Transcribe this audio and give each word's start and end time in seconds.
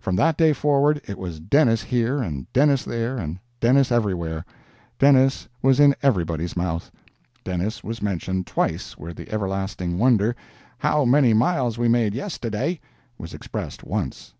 From 0.00 0.16
that 0.16 0.38
day 0.38 0.54
forward 0.54 1.02
it 1.06 1.18
was 1.18 1.40
Dennis 1.40 1.82
here, 1.82 2.22
and 2.22 2.50
Dennis 2.54 2.84
there, 2.86 3.18
and 3.18 3.38
Dennis 3.60 3.92
everywhere. 3.92 4.46
Dennis 4.98 5.46
was 5.60 5.78
in 5.78 5.94
everybody's 6.02 6.56
mouth; 6.56 6.90
Dennis 7.44 7.84
was 7.84 8.00
mentioned 8.00 8.46
twice 8.46 8.96
where 8.96 9.12
the 9.12 9.30
everlasting 9.30 9.98
wonder, 9.98 10.34
"how 10.78 11.04
many 11.04 11.34
miles 11.34 11.76
we 11.76 11.86
made 11.86 12.14
yestaday," 12.14 12.80
was 13.18 13.34
expressed 13.34 13.84
once. 13.84 14.32